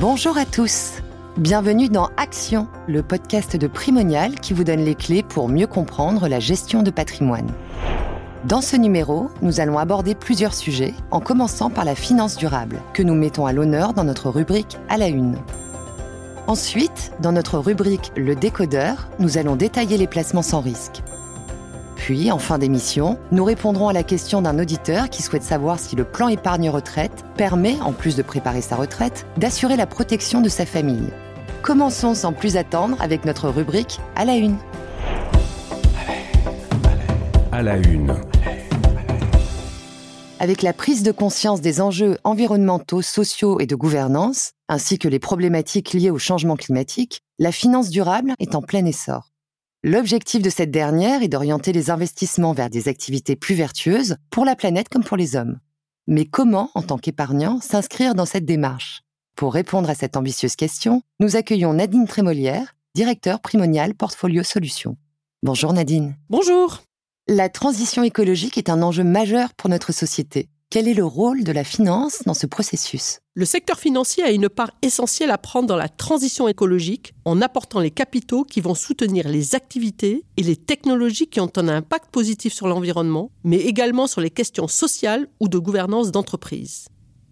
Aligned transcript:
Bonjour 0.00 0.38
à 0.38 0.44
tous. 0.44 1.02
Bienvenue 1.36 1.88
dans 1.88 2.08
Action, 2.16 2.68
le 2.86 3.02
podcast 3.02 3.56
de 3.56 3.66
Primonial 3.66 4.36
qui 4.36 4.52
vous 4.52 4.62
donne 4.62 4.84
les 4.84 4.94
clés 4.94 5.24
pour 5.24 5.48
mieux 5.48 5.66
comprendre 5.66 6.28
la 6.28 6.38
gestion 6.38 6.84
de 6.84 6.92
patrimoine. 6.92 7.50
Dans 8.44 8.60
ce 8.60 8.76
numéro, 8.76 9.28
nous 9.42 9.58
allons 9.58 9.76
aborder 9.76 10.14
plusieurs 10.14 10.54
sujets, 10.54 10.94
en 11.10 11.18
commençant 11.18 11.68
par 11.68 11.84
la 11.84 11.96
finance 11.96 12.36
durable, 12.36 12.78
que 12.94 13.02
nous 13.02 13.16
mettons 13.16 13.44
à 13.44 13.52
l'honneur 13.52 13.92
dans 13.92 14.04
notre 14.04 14.30
rubrique 14.30 14.78
à 14.88 14.98
la 14.98 15.08
une. 15.08 15.36
Ensuite, 16.46 17.10
dans 17.20 17.32
notre 17.32 17.58
rubrique 17.58 18.12
Le 18.16 18.36
décodeur, 18.36 19.08
nous 19.18 19.36
allons 19.36 19.56
détailler 19.56 19.96
les 19.96 20.06
placements 20.06 20.42
sans 20.42 20.60
risque. 20.60 21.02
Puis, 22.08 22.32
en 22.32 22.38
fin 22.38 22.56
d'émission, 22.56 23.18
nous 23.32 23.44
répondrons 23.44 23.90
à 23.90 23.92
la 23.92 24.02
question 24.02 24.40
d'un 24.40 24.58
auditeur 24.58 25.10
qui 25.10 25.22
souhaite 25.22 25.42
savoir 25.42 25.78
si 25.78 25.94
le 25.94 26.04
plan 26.04 26.28
épargne-retraite 26.28 27.26
permet, 27.36 27.78
en 27.82 27.92
plus 27.92 28.16
de 28.16 28.22
préparer 28.22 28.62
sa 28.62 28.76
retraite, 28.76 29.26
d'assurer 29.36 29.76
la 29.76 29.84
protection 29.84 30.40
de 30.40 30.48
sa 30.48 30.64
famille. 30.64 31.10
Commençons 31.60 32.14
sans 32.14 32.32
plus 32.32 32.56
attendre 32.56 32.96
avec 32.98 33.26
notre 33.26 33.50
rubrique 33.50 34.00
à 34.16 34.24
la 34.24 34.36
une. 34.36 34.56
À 37.52 37.62
la 37.62 37.76
une. 37.76 38.14
Avec 40.40 40.62
la 40.62 40.72
prise 40.72 41.02
de 41.02 41.12
conscience 41.12 41.60
des 41.60 41.82
enjeux 41.82 42.16
environnementaux, 42.24 43.02
sociaux 43.02 43.60
et 43.60 43.66
de 43.66 43.76
gouvernance, 43.76 44.52
ainsi 44.70 44.98
que 44.98 45.08
les 45.08 45.18
problématiques 45.18 45.92
liées 45.92 46.10
au 46.10 46.18
changement 46.18 46.56
climatique, 46.56 47.20
la 47.38 47.52
finance 47.52 47.90
durable 47.90 48.32
est 48.38 48.54
en 48.54 48.62
plein 48.62 48.86
essor. 48.86 49.27
L'objectif 49.84 50.42
de 50.42 50.50
cette 50.50 50.72
dernière 50.72 51.22
est 51.22 51.28
d'orienter 51.28 51.72
les 51.72 51.90
investissements 51.90 52.52
vers 52.52 52.68
des 52.68 52.88
activités 52.88 53.36
plus 53.36 53.54
vertueuses 53.54 54.16
pour 54.28 54.44
la 54.44 54.56
planète 54.56 54.88
comme 54.88 55.04
pour 55.04 55.16
les 55.16 55.36
hommes. 55.36 55.60
Mais 56.08 56.24
comment, 56.24 56.72
en 56.74 56.82
tant 56.82 56.98
qu'épargnant, 56.98 57.60
s'inscrire 57.60 58.16
dans 58.16 58.26
cette 58.26 58.44
démarche? 58.44 59.02
Pour 59.36 59.54
répondre 59.54 59.88
à 59.88 59.94
cette 59.94 60.16
ambitieuse 60.16 60.56
question, 60.56 61.02
nous 61.20 61.36
accueillons 61.36 61.74
Nadine 61.74 62.08
Trémolière, 62.08 62.74
directeur 62.96 63.38
primonial 63.38 63.94
Portfolio 63.94 64.42
Solutions. 64.42 64.96
Bonjour 65.44 65.72
Nadine. 65.72 66.16
Bonjour. 66.28 66.82
La 67.28 67.48
transition 67.48 68.02
écologique 68.02 68.58
est 68.58 68.70
un 68.70 68.82
enjeu 68.82 69.04
majeur 69.04 69.54
pour 69.54 69.70
notre 69.70 69.92
société. 69.92 70.48
Quel 70.70 70.86
est 70.86 70.92
le 70.92 71.06
rôle 71.06 71.44
de 71.44 71.52
la 71.52 71.64
finance 71.64 72.22
dans 72.26 72.34
ce 72.34 72.46
processus? 72.46 73.20
Le 73.32 73.46
secteur 73.46 73.78
financier 73.78 74.22
a 74.22 74.30
une 74.30 74.50
part 74.50 74.70
essentielle 74.82 75.30
à 75.30 75.38
prendre 75.38 75.66
dans 75.66 75.78
la 75.78 75.88
transition 75.88 76.46
écologique 76.46 77.14
en 77.24 77.40
apportant 77.40 77.80
les 77.80 77.90
capitaux 77.90 78.44
qui 78.44 78.60
vont 78.60 78.74
soutenir 78.74 79.30
les 79.30 79.54
activités 79.54 80.26
et 80.36 80.42
les 80.42 80.56
technologies 80.56 81.26
qui 81.26 81.40
ont 81.40 81.50
un 81.56 81.68
impact 81.68 82.10
positif 82.10 82.52
sur 82.52 82.68
l'environnement, 82.68 83.30
mais 83.44 83.56
également 83.56 84.06
sur 84.06 84.20
les 84.20 84.28
questions 84.28 84.68
sociales 84.68 85.26
ou 85.40 85.48
de 85.48 85.56
gouvernance 85.56 86.10
d'entreprise. 86.10 86.88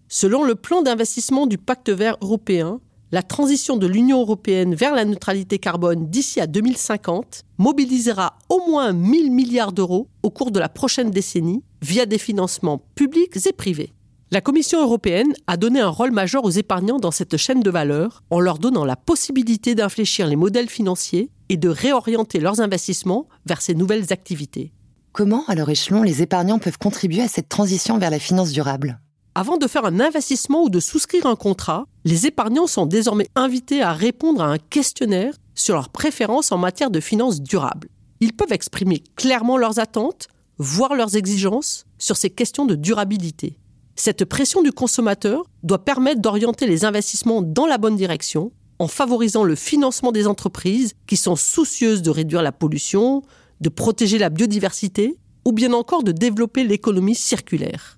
Selon 0.07 0.43
le 0.43 0.55
plan 0.55 0.81
d'investissement 0.81 1.45
du 1.45 1.59
Pacte 1.59 1.91
vert 1.91 2.17
européen, 2.21 2.79
la 3.11 3.21
transition 3.21 3.77
de 3.77 3.85
l'Union 3.85 4.19
européenne 4.19 4.73
vers 4.73 4.95
la 4.95 5.05
neutralité 5.05 5.59
carbone 5.59 6.09
d'ici 6.09 6.41
à 6.41 6.47
2050 6.47 7.43
mobilisera 7.59 8.39
au 8.49 8.67
moins 8.67 8.93
1000 8.93 9.31
milliards 9.31 9.73
d'euros 9.73 10.07
au 10.23 10.31
cours 10.31 10.49
de 10.49 10.59
la 10.59 10.69
prochaine 10.69 11.11
décennie 11.11 11.63
via 11.81 12.05
des 12.05 12.17
financements 12.17 12.81
publics 12.95 13.45
et 13.45 13.53
privés. 13.53 13.93
La 14.29 14.41
Commission 14.41 14.81
européenne 14.81 15.33
a 15.47 15.55
donné 15.55 15.79
un 15.79 15.89
rôle 15.89 16.11
majeur 16.11 16.43
aux 16.43 16.49
épargnants 16.49 16.99
dans 16.99 17.11
cette 17.11 17.37
chaîne 17.37 17.61
de 17.61 17.69
valeur 17.69 18.23
en 18.29 18.41
leur 18.41 18.59
donnant 18.59 18.83
la 18.83 18.97
possibilité 18.97 19.73
d'infléchir 19.73 20.27
les 20.27 20.35
modèles 20.35 20.69
financiers 20.69 21.29
et 21.47 21.55
de 21.55 21.69
réorienter 21.69 22.39
leurs 22.39 22.59
investissements 22.59 23.27
vers 23.45 23.61
ces 23.61 23.73
nouvelles 23.73 24.11
activités. 24.11 24.73
Comment, 25.13 25.45
à 25.47 25.55
leur 25.55 25.69
échelon, 25.69 26.03
les 26.03 26.21
épargnants 26.21 26.59
peuvent 26.59 26.77
contribuer 26.77 27.21
à 27.21 27.29
cette 27.29 27.49
transition 27.49 27.97
vers 27.97 28.11
la 28.11 28.19
finance 28.19 28.51
durable? 28.51 28.99
Avant 29.33 29.57
de 29.57 29.67
faire 29.67 29.85
un 29.85 29.99
investissement 29.99 30.63
ou 30.63 30.69
de 30.69 30.79
souscrire 30.79 31.25
un 31.25 31.35
contrat, 31.35 31.85
les 32.05 32.25
épargnants 32.25 32.67
sont 32.67 32.85
désormais 32.85 33.29
invités 33.35 33.81
à 33.81 33.93
répondre 33.93 34.41
à 34.41 34.47
un 34.47 34.57
questionnaire 34.57 35.35
sur 35.55 35.75
leurs 35.75 35.89
préférences 35.89 36.51
en 36.51 36.57
matière 36.57 36.91
de 36.91 36.99
finances 36.99 37.41
durables. 37.41 37.87
Ils 38.19 38.33
peuvent 38.33 38.51
exprimer 38.51 39.03
clairement 39.15 39.57
leurs 39.57 39.79
attentes, 39.79 40.27
voire 40.57 40.95
leurs 40.95 41.15
exigences 41.15 41.85
sur 41.97 42.17
ces 42.17 42.29
questions 42.29 42.65
de 42.65 42.75
durabilité. 42.75 43.57
Cette 43.95 44.25
pression 44.25 44.61
du 44.61 44.71
consommateur 44.71 45.43
doit 45.63 45.83
permettre 45.83 46.21
d'orienter 46.21 46.67
les 46.67 46.85
investissements 46.85 47.41
dans 47.41 47.65
la 47.65 47.77
bonne 47.77 47.95
direction 47.95 48.51
en 48.79 48.87
favorisant 48.87 49.43
le 49.43 49.55
financement 49.55 50.11
des 50.11 50.27
entreprises 50.27 50.93
qui 51.07 51.17
sont 51.17 51.35
soucieuses 51.35 52.03
de 52.03 52.11
réduire 52.11 52.43
la 52.43 52.51
pollution, 52.51 53.23
de 53.59 53.69
protéger 53.69 54.19
la 54.19 54.29
biodiversité 54.29 55.17
ou 55.45 55.51
bien 55.51 55.73
encore 55.73 56.03
de 56.03 56.11
développer 56.11 56.63
l'économie 56.63 57.15
circulaire. 57.15 57.97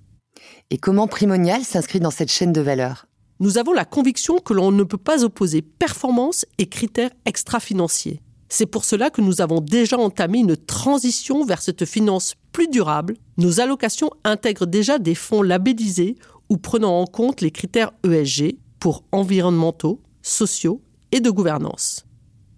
Et 0.70 0.78
comment 0.78 1.08
Primonial 1.08 1.64
s'inscrit 1.64 2.00
dans 2.00 2.10
cette 2.10 2.30
chaîne 2.30 2.52
de 2.52 2.60
valeur? 2.60 3.06
Nous 3.40 3.58
avons 3.58 3.72
la 3.72 3.84
conviction 3.84 4.38
que 4.38 4.54
l'on 4.54 4.70
ne 4.70 4.84
peut 4.84 4.96
pas 4.96 5.24
opposer 5.24 5.62
performance 5.62 6.46
et 6.58 6.66
critères 6.66 7.10
extra-financiers. 7.24 8.20
C'est 8.52 8.66
pour 8.66 8.84
cela 8.84 9.10
que 9.10 9.20
nous 9.20 9.40
avons 9.40 9.60
déjà 9.60 9.96
entamé 9.96 10.40
une 10.40 10.56
transition 10.56 11.44
vers 11.44 11.62
cette 11.62 11.84
finance 11.84 12.34
plus 12.50 12.66
durable. 12.66 13.16
Nos 13.38 13.60
allocations 13.60 14.10
intègrent 14.24 14.66
déjà 14.66 14.98
des 14.98 15.14
fonds 15.14 15.42
labellisés 15.42 16.16
ou 16.48 16.56
prenant 16.56 17.00
en 17.00 17.06
compte 17.06 17.42
les 17.42 17.52
critères 17.52 17.92
ESG 18.04 18.56
pour 18.80 19.04
environnementaux, 19.12 20.00
sociaux 20.20 20.82
et 21.12 21.20
de 21.20 21.30
gouvernance. 21.30 22.04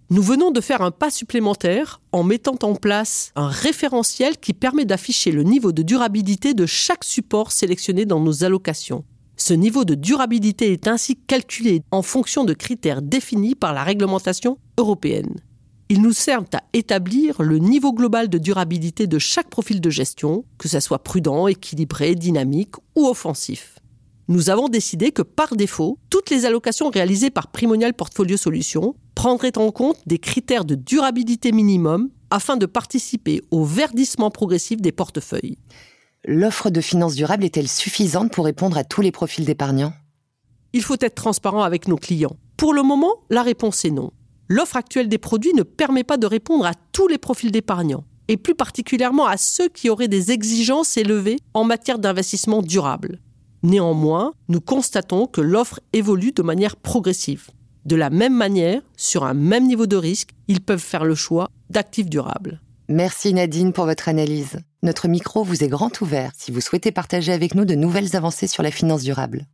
Nous 0.09 0.23
venons 0.23 0.49
de 0.49 0.61
faire 0.61 0.81
un 0.81 0.89
pas 0.89 1.11
supplémentaire 1.11 2.01
en 2.11 2.23
mettant 2.23 2.57
en 2.63 2.73
place 2.73 3.31
un 3.35 3.47
référentiel 3.47 4.37
qui 4.37 4.53
permet 4.53 4.85
d'afficher 4.85 5.31
le 5.31 5.43
niveau 5.43 5.71
de 5.71 5.83
durabilité 5.83 6.55
de 6.55 6.65
chaque 6.65 7.03
support 7.03 7.51
sélectionné 7.51 8.05
dans 8.05 8.19
nos 8.19 8.43
allocations. 8.43 9.05
Ce 9.37 9.53
niveau 9.53 9.85
de 9.85 9.93
durabilité 9.93 10.71
est 10.71 10.87
ainsi 10.87 11.17
calculé 11.17 11.83
en 11.91 12.01
fonction 12.01 12.45
de 12.45 12.53
critères 12.53 13.03
définis 13.03 13.55
par 13.55 13.73
la 13.73 13.83
réglementation 13.83 14.57
européenne. 14.77 15.35
Ils 15.89 16.01
nous 16.01 16.13
servent 16.13 16.47
à 16.53 16.63
établir 16.73 17.41
le 17.41 17.57
niveau 17.59 17.93
global 17.93 18.29
de 18.29 18.37
durabilité 18.37 19.05
de 19.07 19.19
chaque 19.19 19.49
profil 19.49 19.81
de 19.81 19.89
gestion, 19.89 20.45
que 20.57 20.67
ce 20.67 20.79
soit 20.79 21.03
prudent, 21.03 21.47
équilibré, 21.47 22.15
dynamique 22.15 22.75
ou 22.95 23.07
offensif 23.07 23.79
nous 24.29 24.49
avons 24.49 24.69
décidé 24.69 25.11
que 25.11 25.21
par 25.21 25.55
défaut, 25.55 25.99
toutes 26.09 26.29
les 26.29 26.45
allocations 26.45 26.89
réalisées 26.89 27.29
par 27.29 27.47
Primonial 27.47 27.93
Portfolio 27.93 28.37
Solutions 28.37 28.95
prendraient 29.15 29.57
en 29.57 29.71
compte 29.71 29.97
des 30.05 30.17
critères 30.17 30.65
de 30.65 30.75
durabilité 30.75 31.51
minimum 31.51 32.09
afin 32.29 32.57
de 32.57 32.65
participer 32.65 33.41
au 33.51 33.63
verdissement 33.63 34.31
progressif 34.31 34.81
des 34.81 34.91
portefeuilles. 34.91 35.57
L'offre 36.25 36.69
de 36.69 36.79
finances 36.79 37.15
durables 37.15 37.43
est-elle 37.43 37.67
suffisante 37.67 38.31
pour 38.31 38.45
répondre 38.45 38.77
à 38.77 38.85
tous 38.85 39.01
les 39.01 39.11
profils 39.11 39.45
d'épargnants? 39.45 39.93
Il 40.71 40.81
faut 40.81 40.97
être 41.01 41.15
transparent 41.15 41.61
avec 41.61 41.87
nos 41.87 41.97
clients. 41.97 42.37
Pour 42.55 42.73
le 42.73 42.81
moment, 42.81 43.13
la 43.29 43.43
réponse 43.43 43.83
est 43.83 43.91
non. 43.91 44.11
L'offre 44.53 44.77
actuelle 44.77 45.09
des 45.09 45.17
produits 45.17 45.55
ne 45.55 45.63
permet 45.63 46.03
pas 46.03 46.17
de 46.17 46.27
répondre 46.27 46.67
à 46.67 46.75
tous 46.91 47.07
les 47.07 47.17
profils 47.17 47.49
d'épargnants, 47.49 48.03
et 48.27 48.37
plus 48.37 48.53
particulièrement 48.53 49.25
à 49.25 49.35
ceux 49.35 49.67
qui 49.67 49.89
auraient 49.89 50.07
des 50.07 50.29
exigences 50.29 50.95
élevées 50.95 51.39
en 51.55 51.63
matière 51.63 51.97
d'investissement 51.97 52.61
durable. 52.61 53.19
Néanmoins, 53.63 54.33
nous 54.49 54.61
constatons 54.61 55.25
que 55.25 55.41
l'offre 55.41 55.79
évolue 55.91 56.33
de 56.33 56.43
manière 56.43 56.75
progressive. 56.75 57.49
De 57.85 57.95
la 57.95 58.11
même 58.11 58.35
manière, 58.37 58.83
sur 58.95 59.23
un 59.23 59.33
même 59.33 59.65
niveau 59.65 59.87
de 59.87 59.95
risque, 59.95 60.35
ils 60.47 60.61
peuvent 60.61 60.77
faire 60.77 61.03
le 61.03 61.15
choix 61.15 61.49
d'actifs 61.71 62.11
durables. 62.11 62.61
Merci 62.87 63.33
Nadine 63.33 63.73
pour 63.73 63.85
votre 63.85 64.07
analyse. 64.07 64.59
Notre 64.83 65.07
micro 65.07 65.43
vous 65.43 65.63
est 65.63 65.67
grand 65.67 65.99
ouvert 65.99 66.31
si 66.37 66.51
vous 66.51 66.61
souhaitez 66.61 66.91
partager 66.91 67.33
avec 67.33 67.55
nous 67.55 67.65
de 67.65 67.73
nouvelles 67.73 68.15
avancées 68.15 68.45
sur 68.45 68.61
la 68.61 68.69
finance 68.69 69.01
durable. 69.01 69.47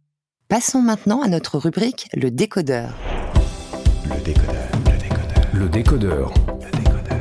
Passons 0.50 0.82
maintenant 0.82 1.22
à 1.22 1.30
notre 1.30 1.58
rubrique 1.58 2.10
Le 2.14 2.32
décodeur. 2.32 2.94
Le 4.04 4.22
décodeur. 4.26 4.69
Le 5.60 5.68
décodeur. 5.68 6.32
Le 6.32 6.48
décodeur. 6.48 6.62
Le 6.62 6.78
décodeur. 6.78 7.20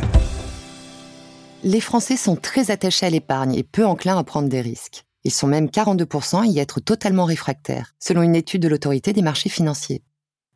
Les 1.65 1.81
Français 1.81 2.17
sont 2.17 2.37
très 2.37 2.71
attachés 2.71 3.05
à 3.05 3.11
l'épargne 3.11 3.53
et 3.57 3.65
peu 3.65 3.85
enclins 3.85 4.17
à 4.17 4.23
prendre 4.23 4.49
des 4.49 4.61
risques. 4.61 5.07
Ils 5.25 5.33
sont 5.33 5.49
même 5.49 5.67
42% 5.67 6.43
à 6.43 6.47
y 6.47 6.61
être 6.61 6.79
totalement 6.79 7.25
réfractaires, 7.25 7.97
selon 7.99 8.23
une 8.23 8.37
étude 8.37 8.63
de 8.63 8.69
l'autorité 8.69 9.13
des 9.13 9.23
marchés 9.23 9.49
financiers. 9.49 10.05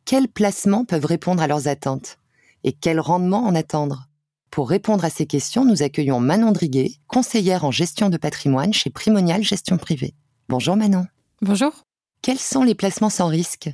Quels 0.05 0.29
placements 0.29 0.85
peuvent 0.85 1.05
répondre 1.05 1.43
à 1.43 1.47
leurs 1.47 1.67
attentes 1.67 2.19
Et 2.63 2.71
quel 2.71 3.01
rendement 3.01 3.43
en 3.43 3.53
attendre? 3.53 4.07
Pour 4.49 4.69
répondre 4.69 5.03
à 5.03 5.09
ces 5.09 5.25
questions, 5.25 5.65
nous 5.65 5.83
accueillons 5.83 6.21
Manon 6.21 6.53
Driguet, 6.53 6.93
conseillère 7.07 7.65
en 7.65 7.71
gestion 7.71 8.09
de 8.09 8.15
patrimoine 8.15 8.71
chez 8.71 8.91
Primonial 8.91 9.43
Gestion 9.43 9.77
Privée. 9.77 10.13
Bonjour 10.47 10.77
Manon. 10.77 11.05
Bonjour. 11.41 11.73
Quels 12.21 12.39
sont 12.39 12.63
les 12.63 12.75
placements 12.75 13.09
sans 13.09 13.27
risque? 13.27 13.69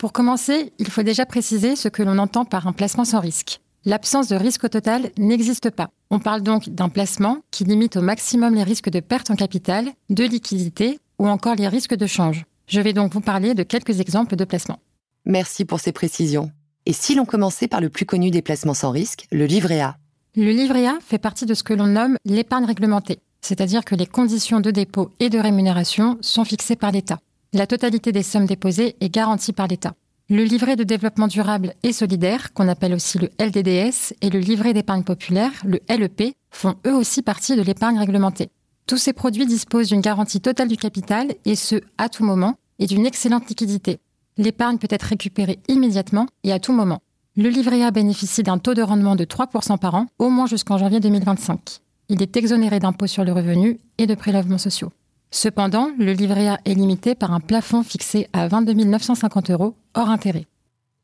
Pour 0.00 0.14
commencer, 0.14 0.72
il 0.78 0.88
faut 0.88 1.02
déjà 1.02 1.26
préciser 1.26 1.76
ce 1.76 1.88
que 1.88 2.02
l'on 2.02 2.16
entend 2.16 2.46
par 2.46 2.66
un 2.66 2.72
placement 2.72 3.04
sans 3.04 3.20
risque. 3.20 3.60
L'absence 3.84 4.28
de 4.28 4.34
risque 4.34 4.64
au 4.64 4.68
total 4.68 5.10
n'existe 5.18 5.68
pas. 5.68 5.90
On 6.10 6.20
parle 6.20 6.40
donc 6.40 6.70
d'un 6.70 6.88
placement 6.88 7.40
qui 7.50 7.64
limite 7.64 7.98
au 7.98 8.00
maximum 8.00 8.54
les 8.54 8.62
risques 8.62 8.88
de 8.88 9.00
perte 9.00 9.30
en 9.30 9.36
capital, 9.36 9.90
de 10.08 10.24
liquidité 10.24 10.98
ou 11.18 11.28
encore 11.28 11.54
les 11.54 11.68
risques 11.68 11.94
de 11.94 12.06
change. 12.06 12.46
Je 12.66 12.80
vais 12.80 12.94
donc 12.94 13.12
vous 13.12 13.20
parler 13.20 13.52
de 13.52 13.62
quelques 13.62 14.00
exemples 14.00 14.36
de 14.36 14.44
placements. 14.46 14.78
Merci 15.26 15.66
pour 15.66 15.80
ces 15.80 15.92
précisions. 15.92 16.50
Et 16.86 16.94
si 16.94 17.14
l'on 17.14 17.26
commençait 17.26 17.68
par 17.68 17.82
le 17.82 17.90
plus 17.90 18.06
connu 18.06 18.30
des 18.30 18.40
placements 18.40 18.72
sans 18.72 18.92
risque, 18.92 19.26
le 19.30 19.44
livret 19.44 19.82
A 19.82 19.98
Le 20.34 20.50
livret 20.50 20.86
A 20.86 20.96
fait 21.06 21.18
partie 21.18 21.44
de 21.44 21.52
ce 21.52 21.62
que 21.62 21.74
l'on 21.74 21.88
nomme 21.88 22.16
l'épargne 22.24 22.64
réglementée, 22.64 23.18
c'est-à-dire 23.42 23.84
que 23.84 23.94
les 23.94 24.06
conditions 24.06 24.60
de 24.60 24.70
dépôt 24.70 25.10
et 25.20 25.28
de 25.28 25.38
rémunération 25.38 26.16
sont 26.22 26.46
fixées 26.46 26.76
par 26.76 26.90
l'État. 26.90 27.18
La 27.52 27.66
totalité 27.66 28.12
des 28.12 28.22
sommes 28.22 28.46
déposées 28.46 28.94
est 29.00 29.08
garantie 29.08 29.52
par 29.52 29.66
l'État. 29.66 29.94
Le 30.28 30.44
livret 30.44 30.76
de 30.76 30.84
développement 30.84 31.26
durable 31.26 31.74
et 31.82 31.92
solidaire, 31.92 32.52
qu'on 32.52 32.68
appelle 32.68 32.94
aussi 32.94 33.18
le 33.18 33.28
LDDS, 33.40 34.14
et 34.20 34.30
le 34.30 34.38
livret 34.38 34.72
d'épargne 34.72 35.02
populaire, 35.02 35.50
le 35.64 35.80
LEP, 35.88 36.36
font 36.52 36.76
eux 36.86 36.94
aussi 36.94 37.22
partie 37.22 37.56
de 37.56 37.62
l'épargne 37.62 37.98
réglementée. 37.98 38.50
Tous 38.86 38.98
ces 38.98 39.12
produits 39.12 39.46
disposent 39.46 39.88
d'une 39.88 40.00
garantie 40.00 40.40
totale 40.40 40.68
du 40.68 40.76
capital, 40.76 41.34
et 41.44 41.56
ce, 41.56 41.80
à 41.98 42.08
tout 42.08 42.24
moment, 42.24 42.54
et 42.78 42.86
d'une 42.86 43.04
excellente 43.04 43.48
liquidité. 43.48 43.98
L'épargne 44.36 44.78
peut 44.78 44.86
être 44.88 45.02
récupérée 45.02 45.58
immédiatement 45.66 46.28
et 46.44 46.52
à 46.52 46.60
tout 46.60 46.72
moment. 46.72 47.00
Le 47.36 47.48
livret 47.48 47.82
A 47.82 47.90
bénéficie 47.90 48.44
d'un 48.44 48.58
taux 48.58 48.74
de 48.74 48.82
rendement 48.82 49.16
de 49.16 49.24
3% 49.24 49.76
par 49.76 49.96
an, 49.96 50.06
au 50.20 50.30
moins 50.30 50.46
jusqu'en 50.46 50.78
janvier 50.78 51.00
2025. 51.00 51.80
Il 52.10 52.22
est 52.22 52.36
exonéré 52.36 52.78
d'impôts 52.78 53.08
sur 53.08 53.24
le 53.24 53.32
revenu 53.32 53.80
et 53.98 54.06
de 54.06 54.14
prélèvements 54.14 54.56
sociaux. 54.56 54.92
Cependant, 55.32 55.90
le 55.98 56.12
livret 56.12 56.48
A 56.48 56.60
est 56.64 56.74
limité 56.74 57.14
par 57.14 57.32
un 57.32 57.40
plafond 57.40 57.82
fixé 57.82 58.28
à 58.32 58.48
22 58.48 58.72
950 58.72 59.50
euros 59.50 59.76
hors 59.94 60.10
intérêt. 60.10 60.46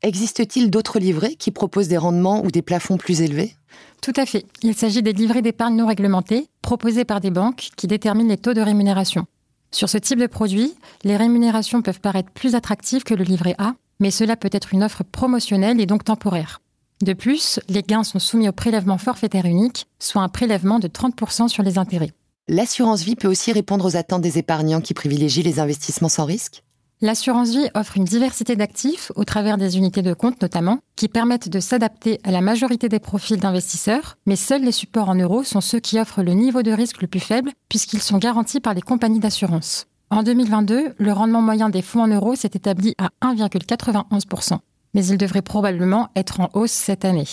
Existe-t-il 0.02 0.70
d'autres 0.70 0.98
livrets 0.98 1.36
qui 1.36 1.50
proposent 1.50 1.88
des 1.88 1.96
rendements 1.96 2.44
ou 2.44 2.50
des 2.50 2.62
plafonds 2.62 2.96
plus 2.96 3.22
élevés? 3.22 3.54
Tout 4.02 4.12
à 4.16 4.26
fait. 4.26 4.44
Il 4.62 4.74
s'agit 4.74 5.02
des 5.02 5.12
livrets 5.12 5.42
d'épargne 5.42 5.76
non 5.76 5.86
réglementés 5.86 6.48
proposés 6.60 7.04
par 7.04 7.20
des 7.20 7.30
banques 7.30 7.70
qui 7.76 7.86
déterminent 7.86 8.28
les 8.28 8.36
taux 8.36 8.52
de 8.52 8.60
rémunération. 8.60 9.26
Sur 9.70 9.88
ce 9.88 9.98
type 9.98 10.18
de 10.18 10.26
produit, 10.26 10.74
les 11.04 11.16
rémunérations 11.16 11.82
peuvent 11.82 12.00
paraître 12.00 12.30
plus 12.30 12.54
attractives 12.54 13.04
que 13.04 13.14
le 13.14 13.24
livret 13.24 13.54
A, 13.58 13.74
mais 14.00 14.10
cela 14.10 14.36
peut 14.36 14.50
être 14.52 14.74
une 14.74 14.82
offre 14.82 15.02
promotionnelle 15.04 15.80
et 15.80 15.86
donc 15.86 16.04
temporaire. 16.04 16.60
De 17.02 17.12
plus, 17.12 17.60
les 17.68 17.82
gains 17.82 18.04
sont 18.04 18.18
soumis 18.18 18.48
au 18.48 18.52
prélèvement 18.52 18.98
forfaitaire 18.98 19.44
unique, 19.44 19.86
soit 19.98 20.22
un 20.22 20.28
prélèvement 20.28 20.78
de 20.78 20.88
30% 20.88 21.48
sur 21.48 21.62
les 21.62 21.78
intérêts. 21.78 22.12
L'assurance 22.48 23.02
vie 23.02 23.16
peut 23.16 23.26
aussi 23.26 23.50
répondre 23.50 23.84
aux 23.84 23.96
attentes 23.96 24.22
des 24.22 24.38
épargnants 24.38 24.80
qui 24.80 24.94
privilégient 24.94 25.42
les 25.42 25.58
investissements 25.58 26.08
sans 26.08 26.24
risque? 26.24 26.62
L'assurance 27.00 27.50
vie 27.50 27.68
offre 27.74 27.96
une 27.96 28.04
diversité 28.04 28.54
d'actifs, 28.54 29.10
au 29.16 29.24
travers 29.24 29.58
des 29.58 29.76
unités 29.76 30.00
de 30.00 30.14
compte 30.14 30.40
notamment, 30.40 30.78
qui 30.94 31.08
permettent 31.08 31.48
de 31.48 31.58
s'adapter 31.58 32.20
à 32.22 32.30
la 32.30 32.40
majorité 32.40 32.88
des 32.88 33.00
profils 33.00 33.40
d'investisseurs, 33.40 34.16
mais 34.26 34.36
seuls 34.36 34.62
les 34.62 34.70
supports 34.70 35.08
en 35.08 35.16
euros 35.16 35.42
sont 35.42 35.60
ceux 35.60 35.80
qui 35.80 35.98
offrent 35.98 36.22
le 36.22 36.34
niveau 36.34 36.62
de 36.62 36.70
risque 36.70 37.02
le 37.02 37.08
plus 37.08 37.18
faible, 37.18 37.50
puisqu'ils 37.68 38.00
sont 38.00 38.18
garantis 38.18 38.60
par 38.60 38.74
les 38.74 38.80
compagnies 38.80 39.18
d'assurance. 39.18 39.88
En 40.10 40.22
2022, 40.22 40.94
le 40.96 41.12
rendement 41.12 41.42
moyen 41.42 41.68
des 41.68 41.82
fonds 41.82 42.04
en 42.04 42.06
euros 42.06 42.36
s'est 42.36 42.52
établi 42.54 42.94
à 42.96 43.08
1,91%, 43.22 44.58
mais 44.94 45.04
il 45.04 45.18
devrait 45.18 45.42
probablement 45.42 46.10
être 46.14 46.38
en 46.38 46.50
hausse 46.54 46.70
cette 46.70 47.04
année. 47.04 47.26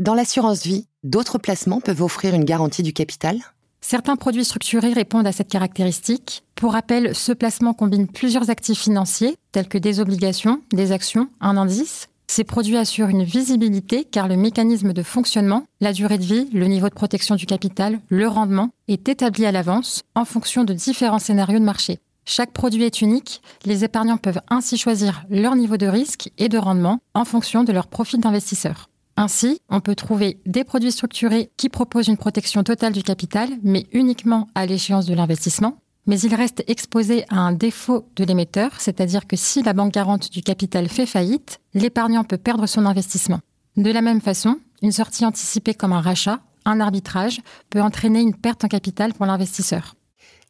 Dans 0.00 0.14
l'assurance 0.14 0.64
vie, 0.64 0.88
d'autres 1.04 1.38
placements 1.38 1.80
peuvent 1.80 2.02
offrir 2.02 2.34
une 2.34 2.44
garantie 2.44 2.82
du 2.82 2.92
capital? 2.92 3.38
Certains 3.80 4.16
produits 4.16 4.44
structurés 4.44 4.92
répondent 4.92 5.26
à 5.26 5.32
cette 5.32 5.48
caractéristique. 5.48 6.42
Pour 6.54 6.72
rappel, 6.72 7.14
ce 7.14 7.32
placement 7.32 7.74
combine 7.74 8.08
plusieurs 8.08 8.50
actifs 8.50 8.80
financiers, 8.80 9.36
tels 9.52 9.68
que 9.68 9.78
des 9.78 10.00
obligations, 10.00 10.60
des 10.72 10.92
actions, 10.92 11.28
un 11.40 11.56
indice. 11.56 12.08
Ces 12.26 12.44
produits 12.44 12.76
assurent 12.76 13.08
une 13.08 13.24
visibilité 13.24 14.04
car 14.04 14.28
le 14.28 14.36
mécanisme 14.36 14.92
de 14.92 15.02
fonctionnement, 15.02 15.64
la 15.80 15.94
durée 15.94 16.18
de 16.18 16.24
vie, 16.24 16.50
le 16.52 16.66
niveau 16.66 16.88
de 16.88 16.94
protection 16.94 17.36
du 17.36 17.46
capital, 17.46 18.00
le 18.10 18.28
rendement 18.28 18.70
est 18.86 19.08
établi 19.08 19.46
à 19.46 19.52
l'avance 19.52 20.02
en 20.14 20.26
fonction 20.26 20.64
de 20.64 20.74
différents 20.74 21.18
scénarios 21.18 21.58
de 21.58 21.64
marché. 21.64 22.00
Chaque 22.26 22.52
produit 22.52 22.84
est 22.84 23.00
unique, 23.00 23.40
les 23.64 23.84
épargnants 23.84 24.18
peuvent 24.18 24.42
ainsi 24.50 24.76
choisir 24.76 25.24
leur 25.30 25.56
niveau 25.56 25.78
de 25.78 25.86
risque 25.86 26.30
et 26.36 26.50
de 26.50 26.58
rendement 26.58 27.00
en 27.14 27.24
fonction 27.24 27.64
de 27.64 27.72
leur 27.72 27.86
profil 27.86 28.20
d'investisseur. 28.20 28.90
Ainsi, 29.20 29.60
on 29.68 29.80
peut 29.80 29.96
trouver 29.96 30.40
des 30.46 30.62
produits 30.62 30.92
structurés 30.92 31.50
qui 31.56 31.68
proposent 31.68 32.06
une 32.06 32.16
protection 32.16 32.62
totale 32.62 32.92
du 32.92 33.02
capital, 33.02 33.48
mais 33.64 33.88
uniquement 33.90 34.46
à 34.54 34.64
l'échéance 34.64 35.06
de 35.06 35.14
l'investissement. 35.14 35.78
Mais 36.06 36.20
ils 36.20 36.36
restent 36.36 36.62
exposés 36.68 37.24
à 37.28 37.40
un 37.40 37.50
défaut 37.50 38.08
de 38.14 38.22
l'émetteur, 38.22 38.70
c'est-à-dire 38.78 39.26
que 39.26 39.34
si 39.34 39.64
la 39.64 39.72
banque 39.72 39.92
garante 39.92 40.30
du 40.30 40.40
capital 40.40 40.88
fait 40.88 41.04
faillite, 41.04 41.58
l'épargnant 41.74 42.22
peut 42.22 42.38
perdre 42.38 42.66
son 42.66 42.86
investissement. 42.86 43.40
De 43.76 43.90
la 43.90 44.02
même 44.02 44.20
façon, 44.20 44.60
une 44.82 44.92
sortie 44.92 45.26
anticipée 45.26 45.74
comme 45.74 45.92
un 45.92 46.00
rachat, 46.00 46.38
un 46.64 46.78
arbitrage, 46.78 47.40
peut 47.70 47.82
entraîner 47.82 48.20
une 48.20 48.36
perte 48.36 48.62
en 48.62 48.68
capital 48.68 49.14
pour 49.14 49.26
l'investisseur. 49.26 49.96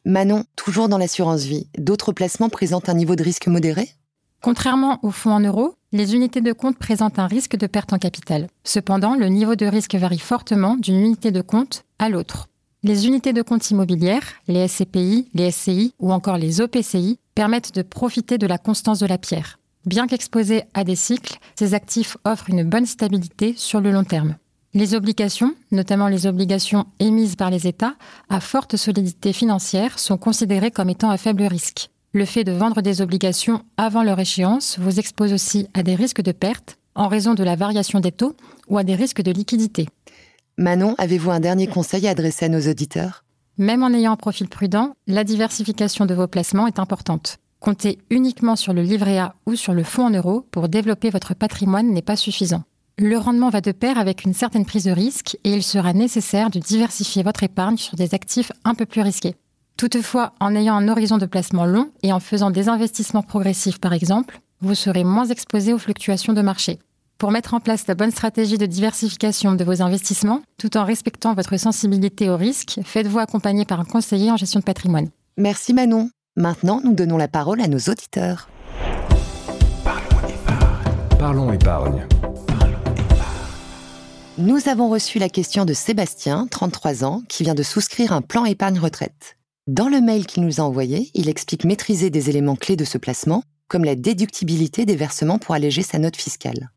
Manon, 0.05 0.43
toujours 0.55 0.89
dans 0.89 0.99
l'assurance 0.99 1.41
vie, 1.41 1.65
d'autres 1.79 2.11
placements 2.11 2.49
présentent 2.49 2.89
un 2.89 2.93
niveau 2.93 3.15
de 3.15 3.23
risque 3.23 3.47
modéré? 3.47 3.89
Contrairement 4.43 4.99
aux 5.01 5.11
fonds 5.11 5.33
en 5.33 5.39
euros, 5.39 5.73
les 5.91 6.13
unités 6.13 6.41
de 6.41 6.53
compte 6.53 6.77
présentent 6.77 7.19
un 7.19 7.27
risque 7.27 7.57
de 7.57 7.67
perte 7.67 7.93
en 7.93 7.97
capital. 7.97 8.47
Cependant, 8.63 9.15
le 9.15 9.27
niveau 9.27 9.55
de 9.55 9.65
risque 9.65 9.95
varie 9.95 10.19
fortement 10.19 10.75
d'une 10.75 10.99
unité 10.99 11.31
de 11.31 11.41
compte 11.41 11.83
à 11.97 12.09
l'autre. 12.09 12.47
Les 12.83 13.07
unités 13.07 13.33
de 13.33 13.41
compte 13.41 13.69
immobilières, 13.71 14.23
les 14.47 14.67
SCPI, 14.67 15.29
les 15.33 15.51
SCI 15.51 15.93
ou 15.99 16.13
encore 16.13 16.37
les 16.37 16.61
OPCI 16.61 17.19
permettent 17.35 17.75
de 17.75 17.81
profiter 17.81 18.37
de 18.37 18.47
la 18.47 18.57
constance 18.57 18.99
de 18.99 19.07
la 19.07 19.17
pierre. 19.17 19.59
Bien 19.85 20.07
qu'exposés 20.07 20.63
à 20.73 20.83
des 20.83 20.95
cycles, 20.95 21.39
ces 21.57 21.73
actifs 21.73 22.17
offrent 22.23 22.49
une 22.49 22.63
bonne 22.63 22.85
stabilité 22.85 23.53
sur 23.57 23.81
le 23.81 23.91
long 23.91 24.03
terme. 24.03 24.35
Les 24.75 24.93
obligations, 24.93 25.55
notamment 25.71 26.07
les 26.07 26.27
obligations 26.27 26.85
émises 26.99 27.35
par 27.35 27.49
les 27.49 27.67
États, 27.67 27.95
à 28.29 28.39
forte 28.39 28.75
solidité 28.77 29.33
financière, 29.33 29.97
sont 29.97 30.17
considérées 30.17 30.69
comme 30.69 30.89
étant 30.89 31.09
à 31.09 31.17
faible 31.17 31.43
risque. 31.43 31.89
Le 32.11 32.25
fait 32.25 32.43
de 32.43 32.51
vendre 32.51 32.81
des 32.81 33.01
obligations 33.01 33.61
avant 33.77 34.01
leur 34.01 34.19
échéance 34.19 34.79
vous 34.79 34.97
expose 34.97 35.31
aussi 35.31 35.67
à 35.75 35.83
des 35.83 35.93
risques 35.93 36.23
de 36.23 36.31
perte 36.31 36.79
en 36.95 37.07
raison 37.07 37.35
de 37.35 37.43
la 37.43 37.55
variation 37.55 37.99
des 37.99 38.11
taux 38.11 38.35
ou 38.67 38.79
à 38.79 38.83
des 38.83 38.95
risques 38.95 39.21
de 39.21 39.31
liquidité. 39.31 39.87
Manon, 40.57 40.95
avez-vous 40.97 41.29
un 41.29 41.39
dernier 41.39 41.67
conseil 41.67 42.07
à 42.07 42.11
adresser 42.11 42.45
à 42.45 42.49
nos 42.49 42.67
auditeurs? 42.67 43.23
Même 43.59 43.83
en 43.83 43.93
ayant 43.93 44.13
un 44.13 44.17
profil 44.17 44.49
prudent, 44.49 44.95
la 45.05 45.23
diversification 45.23 46.07
de 46.07 46.15
vos 46.15 46.25
placements 46.25 46.65
est 46.65 46.79
importante. 46.79 47.37
Compter 47.59 47.99
uniquement 48.09 48.55
sur 48.55 48.73
le 48.73 48.81
livret 48.81 49.19
A 49.19 49.35
ou 49.45 49.53
sur 49.53 49.73
le 49.73 49.83
fonds 49.83 50.07
en 50.07 50.09
euros 50.09 50.47
pour 50.49 50.67
développer 50.67 51.11
votre 51.11 51.35
patrimoine 51.35 51.91
n'est 51.91 52.01
pas 52.01 52.15
suffisant. 52.15 52.63
Le 52.97 53.19
rendement 53.19 53.49
va 53.49 53.61
de 53.61 53.71
pair 53.71 53.99
avec 53.99 54.25
une 54.25 54.33
certaine 54.33 54.65
prise 54.65 54.85
de 54.85 54.91
risque 54.91 55.37
et 55.43 55.53
il 55.53 55.61
sera 55.61 55.93
nécessaire 55.93 56.49
de 56.49 56.59
diversifier 56.59 57.21
votre 57.21 57.43
épargne 57.43 57.77
sur 57.77 57.95
des 57.95 58.15
actifs 58.15 58.51
un 58.63 58.73
peu 58.73 58.87
plus 58.87 59.01
risqués. 59.01 59.35
Toutefois, 59.79 60.33
en 60.41 60.55
ayant 60.55 60.75
un 60.75 60.89
horizon 60.89 61.17
de 61.17 61.25
placement 61.25 61.65
long 61.65 61.89
et 62.03 62.11
en 62.11 62.19
faisant 62.19 62.51
des 62.51 62.67
investissements 62.67 63.23
progressifs 63.23 63.79
par 63.79 63.93
exemple, 63.93 64.41
vous 64.59 64.75
serez 64.75 65.05
moins 65.05 65.27
exposé 65.27 65.71
aux 65.71 65.77
fluctuations 65.77 66.33
de 66.33 66.41
marché. 66.41 66.79
Pour 67.17 67.31
mettre 67.31 67.53
en 67.53 67.61
place 67.61 67.87
la 67.87 67.95
bonne 67.95 68.11
stratégie 68.11 68.57
de 68.57 68.65
diversification 68.65 69.53
de 69.53 69.63
vos 69.63 69.81
investissements, 69.81 70.41
tout 70.57 70.75
en 70.75 70.83
respectant 70.83 71.33
votre 71.33 71.55
sensibilité 71.55 72.29
au 72.29 72.35
risque, 72.35 72.81
faites-vous 72.83 73.19
accompagner 73.19 73.63
par 73.63 73.79
un 73.79 73.85
conseiller 73.85 74.29
en 74.29 74.35
gestion 74.35 74.59
de 74.59 74.65
patrimoine. 74.65 75.07
Merci 75.37 75.73
Manon. 75.73 76.09
Maintenant, 76.35 76.81
nous 76.83 76.93
donnons 76.93 77.15
la 77.15 77.29
parole 77.29 77.61
à 77.61 77.69
nos 77.69 77.79
auditeurs. 77.79 78.49
Parlons 79.85 80.33
épargne. 80.33 80.83
Parlons 81.17 81.53
épargne. 81.53 82.05
Nous 84.37 84.67
avons 84.67 84.89
reçu 84.89 85.19
la 85.19 85.29
question 85.29 85.63
de 85.63 85.73
Sébastien, 85.73 86.47
33 86.51 87.05
ans, 87.05 87.21
qui 87.29 87.43
vient 87.43 87.55
de 87.55 87.63
souscrire 87.63 88.11
un 88.11 88.21
plan 88.21 88.43
épargne 88.43 88.79
retraite. 88.79 89.37
Dans 89.69 89.87
le 89.87 90.01
mail 90.01 90.25
qu'il 90.25 90.43
nous 90.43 90.59
a 90.59 90.63
envoyé, 90.63 91.11
il 91.13 91.29
explique 91.29 91.63
maîtriser 91.63 92.09
des 92.09 92.31
éléments 92.31 92.55
clés 92.55 92.75
de 92.75 92.85
ce 92.85 92.97
placement, 92.97 93.43
comme 93.67 93.85
la 93.85 93.93
déductibilité 93.93 94.83
des 94.87 94.95
versements 94.95 95.37
pour 95.37 95.53
alléger 95.53 95.83
sa 95.83 95.99
note 95.99 96.15
fiscale. 96.15 96.71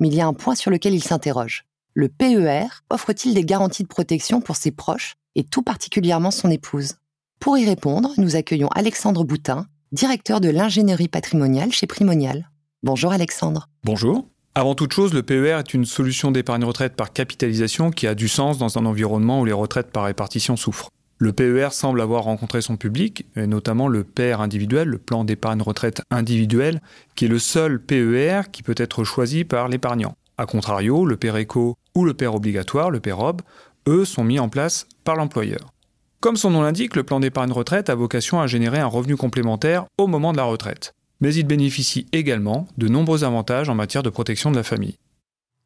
Mais 0.00 0.08
il 0.08 0.14
y 0.14 0.22
a 0.22 0.26
un 0.26 0.32
point 0.32 0.54
sur 0.54 0.70
lequel 0.70 0.94
il 0.94 1.04
s'interroge. 1.04 1.66
Le 1.92 2.08
PER 2.08 2.64
offre-t-il 2.88 3.34
des 3.34 3.44
garanties 3.44 3.82
de 3.82 3.88
protection 3.88 4.40
pour 4.40 4.56
ses 4.56 4.70
proches 4.70 5.16
et 5.34 5.44
tout 5.44 5.60
particulièrement 5.60 6.30
son 6.30 6.50
épouse? 6.50 6.94
Pour 7.40 7.58
y 7.58 7.66
répondre, 7.66 8.14
nous 8.16 8.36
accueillons 8.36 8.68
Alexandre 8.68 9.22
Boutin, 9.22 9.66
directeur 9.92 10.40
de 10.40 10.48
l'ingénierie 10.48 11.08
patrimoniale 11.08 11.72
chez 11.72 11.86
Primonial. 11.86 12.50
Bonjour 12.82 13.12
Alexandre. 13.12 13.68
Bonjour. 13.84 14.26
Avant 14.54 14.74
toute 14.74 14.94
chose, 14.94 15.12
le 15.12 15.22
PER 15.22 15.58
est 15.58 15.74
une 15.74 15.84
solution 15.84 16.30
d'épargne 16.30 16.64
retraite 16.64 16.96
par 16.96 17.12
capitalisation 17.12 17.90
qui 17.90 18.06
a 18.06 18.14
du 18.14 18.28
sens 18.28 18.56
dans 18.56 18.78
un 18.78 18.86
environnement 18.86 19.42
où 19.42 19.44
les 19.44 19.52
retraites 19.52 19.90
par 19.90 20.04
répartition 20.04 20.56
souffrent. 20.56 20.88
Le 21.24 21.32
PER 21.32 21.68
semble 21.70 22.02
avoir 22.02 22.24
rencontré 22.24 22.60
son 22.60 22.76
public, 22.76 23.24
notamment 23.34 23.88
le 23.88 24.04
PER 24.04 24.42
individuel, 24.42 24.88
le 24.88 24.98
plan 24.98 25.24
d'épargne 25.24 25.62
retraite 25.62 26.02
individuel, 26.10 26.82
qui 27.14 27.24
est 27.24 27.28
le 27.28 27.38
seul 27.38 27.80
PER 27.80 28.50
qui 28.52 28.62
peut 28.62 28.74
être 28.76 29.04
choisi 29.04 29.44
par 29.44 29.68
l'épargnant. 29.68 30.16
A 30.36 30.44
contrario, 30.44 31.06
le 31.06 31.16
PER-ECO 31.16 31.78
ou 31.94 32.04
le 32.04 32.12
PER 32.12 32.26
obligatoire, 32.26 32.90
le 32.90 33.00
PEROB, 33.00 33.40
eux 33.88 34.04
sont 34.04 34.22
mis 34.22 34.38
en 34.38 34.50
place 34.50 34.86
par 35.02 35.16
l'employeur. 35.16 35.72
Comme 36.20 36.36
son 36.36 36.50
nom 36.50 36.60
l'indique, 36.60 36.94
le 36.94 37.04
plan 37.04 37.20
d'épargne 37.20 37.52
retraite 37.52 37.88
a 37.88 37.94
vocation 37.94 38.42
à 38.42 38.46
générer 38.46 38.80
un 38.80 38.86
revenu 38.86 39.16
complémentaire 39.16 39.86
au 39.96 40.06
moment 40.06 40.32
de 40.32 40.36
la 40.36 40.44
retraite. 40.44 40.92
Mais 41.22 41.34
il 41.34 41.46
bénéficie 41.46 42.06
également 42.12 42.68
de 42.76 42.88
nombreux 42.88 43.24
avantages 43.24 43.70
en 43.70 43.74
matière 43.74 44.02
de 44.02 44.10
protection 44.10 44.50
de 44.50 44.56
la 44.56 44.62
famille. 44.62 44.98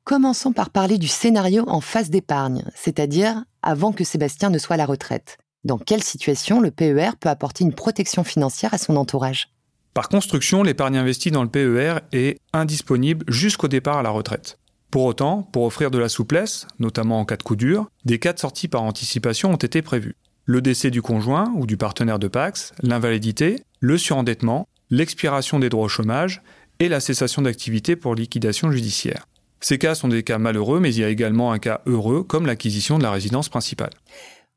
Commençons 0.04 0.52
par 0.52 0.70
parler 0.70 0.98
du 0.98 1.08
scénario 1.08 1.64
en 1.66 1.80
phase 1.80 2.10
d'épargne, 2.10 2.62
c'est-à-dire 2.76 3.42
avant 3.64 3.90
que 3.90 4.04
Sébastien 4.04 4.50
ne 4.50 4.58
soit 4.58 4.74
à 4.74 4.76
la 4.76 4.86
retraite. 4.86 5.36
Dans 5.64 5.78
quelle 5.78 6.04
situation 6.04 6.60
le 6.60 6.70
PER 6.70 7.10
peut 7.18 7.28
apporter 7.28 7.64
une 7.64 7.74
protection 7.74 8.22
financière 8.22 8.72
à 8.72 8.78
son 8.78 8.94
entourage? 8.94 9.48
Par 9.92 10.08
construction, 10.08 10.62
l'épargne 10.62 10.96
investie 10.96 11.32
dans 11.32 11.42
le 11.42 11.48
PER 11.48 11.96
est 12.12 12.38
indisponible 12.52 13.24
jusqu'au 13.28 13.66
départ 13.66 13.98
à 13.98 14.02
la 14.02 14.10
retraite. 14.10 14.60
Pour 14.92 15.04
autant, 15.04 15.42
pour 15.42 15.64
offrir 15.64 15.90
de 15.90 15.98
la 15.98 16.08
souplesse, 16.08 16.68
notamment 16.78 17.18
en 17.18 17.24
cas 17.24 17.36
de 17.36 17.42
coup 17.42 17.56
dur, 17.56 17.88
des 18.04 18.20
cas 18.20 18.32
de 18.32 18.38
sortie 18.38 18.68
par 18.68 18.84
anticipation 18.84 19.50
ont 19.50 19.56
été 19.56 19.82
prévus. 19.82 20.14
Le 20.44 20.62
décès 20.62 20.90
du 20.90 21.02
conjoint 21.02 21.52
ou 21.56 21.66
du 21.66 21.76
partenaire 21.76 22.20
de 22.20 22.28
Pax, 22.28 22.72
l'invalidité, 22.80 23.64
le 23.80 23.98
surendettement, 23.98 24.68
l'expiration 24.90 25.58
des 25.58 25.68
droits 25.70 25.86
au 25.86 25.88
chômage 25.88 26.40
et 26.78 26.88
la 26.88 27.00
cessation 27.00 27.42
d'activité 27.42 27.96
pour 27.96 28.14
liquidation 28.14 28.70
judiciaire. 28.70 29.26
Ces 29.60 29.78
cas 29.78 29.96
sont 29.96 30.06
des 30.06 30.22
cas 30.22 30.38
malheureux, 30.38 30.78
mais 30.78 30.94
il 30.94 31.00
y 31.00 31.04
a 31.04 31.08
également 31.08 31.50
un 31.50 31.58
cas 31.58 31.80
heureux, 31.86 32.22
comme 32.22 32.46
l'acquisition 32.46 32.96
de 32.96 33.02
la 33.02 33.10
résidence 33.10 33.48
principale. 33.48 33.90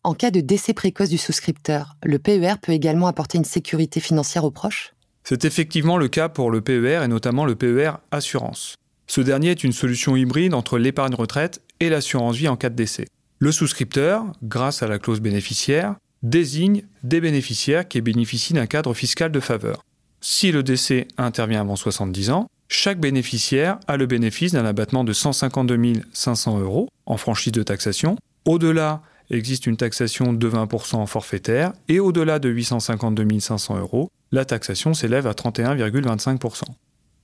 En 0.04 0.16
cas 0.16 0.32
de 0.32 0.42
décès 0.42 0.74
précoce 0.74 1.10
du 1.10 1.20
souscripteur, 1.20 1.96
le 2.04 2.18
PER 2.18 2.56
peut 2.60 2.72
également 2.72 3.06
apporter 3.06 3.38
une 3.38 3.46
sécurité 3.46 4.00
financière 4.00 4.44
aux 4.44 4.50
proches? 4.50 4.96
C'est 5.24 5.46
effectivement 5.46 5.98
le 5.98 6.08
cas 6.08 6.28
pour 6.28 6.50
le 6.50 6.62
PER 6.62 7.04
et 7.04 7.08
notamment 7.08 7.46
le 7.46 7.54
PER 7.54 7.92
Assurance. 8.10 8.78
Ce 9.06 9.22
dernier 9.22 9.52
est 9.52 9.64
une 9.64 9.74
solution 9.74 10.16
hybride 10.16 10.56
entre 10.56 10.80
l'épargne 10.80 11.14
retraite 11.14 11.62
et 11.80 11.90
l'assurance 11.90 12.36
vie 12.36 12.48
en 12.48 12.56
cas 12.56 12.70
de 12.70 12.76
décès. 12.76 13.06
Le 13.38 13.52
souscripteur, 13.52 14.26
grâce 14.42 14.82
à 14.82 14.88
la 14.88 14.98
clause 14.98 15.22
bénéficiaire, 15.22 15.94
désigne 16.24 16.82
des 17.04 17.22
bénéficiaires 17.22 17.88
qui 17.88 18.02
bénéficient 18.02 18.54
d'un 18.54 18.66
cadre 18.66 18.96
fiscal 18.96 19.32
de 19.32 19.40
faveur. 19.40 19.84
Si 20.20 20.52
le 20.52 20.64
décès 20.64 21.08
intervient 21.20 21.62
avant 21.62 21.76
70 21.76 22.32
ans, 22.32 22.48
chaque 22.70 23.00
bénéficiaire 23.00 23.78
a 23.86 23.98
le 23.98 24.08
bénéfice 24.08 24.54
d'un 24.54 24.66
abattement 24.66 25.04
de 25.04 25.14
152 25.14 26.02
500 26.12 26.60
euros 26.60 26.90
en 27.06 27.18
franchise 27.18 27.52
de 27.52 27.62
taxation. 27.62 28.16
Au-delà, 28.46 29.04
existe 29.32 29.66
une 29.66 29.78
taxation 29.78 30.34
de 30.34 30.50
20% 30.50 31.08
forfaitaire 31.08 31.74
et 31.88 32.00
au-delà 32.00 32.38
de 32.40 32.50
852 32.50 33.40
500 33.40 33.80
euros, 33.80 34.12
la 34.32 34.46
taxation 34.46 34.94
s'élève 34.94 35.26
à 35.26 35.32
31,25%. 35.32 36.64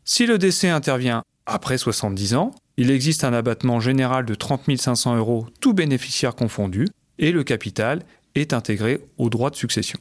Si 0.03 0.25
le 0.25 0.37
décès 0.37 0.69
intervient 0.69 1.23
après 1.45 1.77
70 1.77 2.35
ans, 2.35 2.51
il 2.77 2.91
existe 2.91 3.23
un 3.23 3.33
abattement 3.33 3.79
général 3.79 4.25
de 4.25 4.35
30 4.35 4.75
500 4.77 5.17
euros, 5.17 5.47
tout 5.59 5.73
bénéficiaire 5.73 6.35
confondu, 6.35 6.87
et 7.19 7.31
le 7.31 7.43
capital 7.43 8.03
est 8.35 8.53
intégré 8.53 9.01
au 9.17 9.29
droit 9.29 9.49
de 9.49 9.55
succession. 9.55 9.99